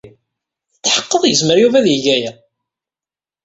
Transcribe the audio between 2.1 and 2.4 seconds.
aya?